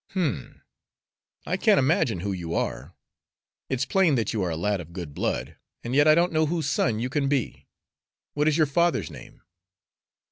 "Humph! 0.15 0.57
I 1.45 1.57
can't 1.57 1.77
imagine 1.77 2.21
who 2.21 2.31
you 2.31 2.55
are. 2.55 2.95
It's 3.69 3.85
plain 3.85 4.15
that 4.15 4.33
you 4.33 4.41
are 4.41 4.49
a 4.49 4.57
lad 4.57 4.81
of 4.81 4.93
good 4.93 5.13
blood, 5.13 5.57
and 5.83 5.93
yet 5.93 6.07
I 6.07 6.15
don't 6.15 6.33
know 6.33 6.47
whose 6.47 6.65
son 6.67 6.97
you 6.97 7.07
can 7.07 7.27
be. 7.27 7.67
What 8.33 8.47
is 8.47 8.57
your 8.57 8.65
father's 8.65 9.11
name?" 9.11 9.43